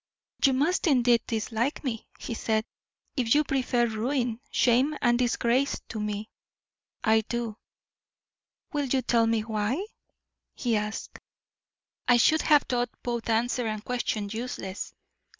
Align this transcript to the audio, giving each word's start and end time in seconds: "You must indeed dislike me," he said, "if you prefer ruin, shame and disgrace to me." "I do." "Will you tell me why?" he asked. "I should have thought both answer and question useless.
"You 0.43 0.53
must 0.53 0.87
indeed 0.87 1.21
dislike 1.27 1.83
me," 1.83 2.09
he 2.17 2.33
said, 2.33 2.65
"if 3.15 3.35
you 3.35 3.43
prefer 3.43 3.85
ruin, 3.85 4.41
shame 4.49 4.97
and 4.99 5.19
disgrace 5.19 5.79
to 5.89 5.99
me." 5.99 6.27
"I 7.03 7.21
do." 7.29 7.57
"Will 8.73 8.85
you 8.85 9.03
tell 9.03 9.27
me 9.27 9.41
why?" 9.41 9.85
he 10.55 10.75
asked. 10.75 11.19
"I 12.07 12.17
should 12.17 12.41
have 12.41 12.63
thought 12.63 12.89
both 13.03 13.29
answer 13.29 13.67
and 13.67 13.85
question 13.85 14.27
useless. 14.31 14.95